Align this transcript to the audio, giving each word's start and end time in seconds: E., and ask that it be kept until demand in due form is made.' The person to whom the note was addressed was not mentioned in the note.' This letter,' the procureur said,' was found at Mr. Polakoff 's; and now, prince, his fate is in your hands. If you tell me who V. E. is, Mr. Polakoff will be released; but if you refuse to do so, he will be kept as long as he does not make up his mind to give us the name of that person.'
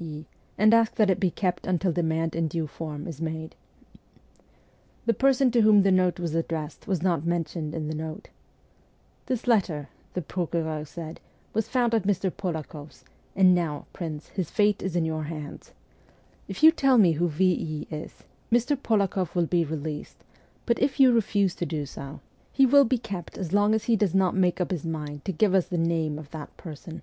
E., 0.00 0.26
and 0.56 0.72
ask 0.72 0.94
that 0.94 1.10
it 1.10 1.18
be 1.18 1.32
kept 1.32 1.66
until 1.66 1.90
demand 1.90 2.36
in 2.36 2.46
due 2.46 2.68
form 2.68 3.08
is 3.08 3.20
made.' 3.20 3.56
The 5.06 5.12
person 5.12 5.50
to 5.50 5.62
whom 5.62 5.82
the 5.82 5.90
note 5.90 6.20
was 6.20 6.36
addressed 6.36 6.86
was 6.86 7.02
not 7.02 7.26
mentioned 7.26 7.74
in 7.74 7.88
the 7.88 7.96
note.' 7.96 8.28
This 9.26 9.48
letter,' 9.48 9.88
the 10.14 10.22
procureur 10.22 10.84
said,' 10.84 11.18
was 11.52 11.68
found 11.68 11.94
at 11.94 12.04
Mr. 12.04 12.30
Polakoff 12.30 12.92
's; 12.92 13.04
and 13.34 13.56
now, 13.56 13.86
prince, 13.92 14.28
his 14.28 14.52
fate 14.52 14.84
is 14.84 14.94
in 14.94 15.04
your 15.04 15.24
hands. 15.24 15.72
If 16.46 16.62
you 16.62 16.70
tell 16.70 16.96
me 16.96 17.14
who 17.14 17.26
V. 17.26 17.50
E. 17.50 17.88
is, 17.92 18.22
Mr. 18.52 18.76
Polakoff 18.80 19.34
will 19.34 19.46
be 19.46 19.64
released; 19.64 20.22
but 20.64 20.78
if 20.80 21.00
you 21.00 21.10
refuse 21.10 21.56
to 21.56 21.66
do 21.66 21.86
so, 21.86 22.20
he 22.52 22.64
will 22.64 22.84
be 22.84 22.98
kept 22.98 23.36
as 23.36 23.52
long 23.52 23.74
as 23.74 23.86
he 23.86 23.96
does 23.96 24.14
not 24.14 24.36
make 24.36 24.60
up 24.60 24.70
his 24.70 24.86
mind 24.86 25.24
to 25.24 25.32
give 25.32 25.56
us 25.56 25.66
the 25.66 25.76
name 25.76 26.20
of 26.20 26.30
that 26.30 26.56
person.' 26.56 27.02